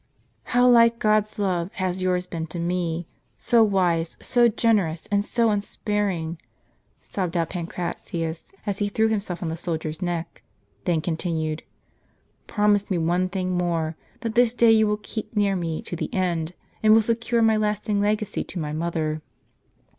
"How 0.55 0.67
like 0.67 0.97
God's 0.97 1.37
love 1.37 1.71
has 1.73 2.01
yours 2.01 2.25
been 2.25 2.47
to 2.47 2.57
me,— 2.57 3.05
so 3.37 3.63
wise, 3.63 4.17
so 4.19 4.47
generous, 4.47 5.07
and 5.11 5.23
so 5.23 5.51
unsparing!" 5.51 6.39
sobbed 7.03 7.37
out 7.37 7.51
Pancratius, 7.51 8.45
as 8.65 8.79
he 8.79 8.89
threw 8.89 9.09
himself 9.09 9.43
on 9.43 9.49
the 9.49 9.55
soldier's 9.55 10.01
neck; 10.01 10.41
then 10.85 11.01
continued:" 11.01 11.61
Prom 12.47 12.73
ise 12.73 12.89
me 12.89 12.97
one 12.97 13.29
thing 13.29 13.51
more: 13.55 13.95
that 14.21 14.33
this 14.33 14.55
day 14.55 14.71
you 14.71 14.87
will 14.87 14.97
keep 14.97 15.35
near 15.35 15.55
me 15.55 15.83
to 15.83 15.95
the 15.95 16.11
end, 16.11 16.55
and 16.81 16.95
will 16.95 17.03
secure 17.03 17.43
my 17.43 17.55
last 17.55 17.87
legacy 17.87 18.43
to 18.43 18.57
my 18.57 18.73
mother." 18.73 19.21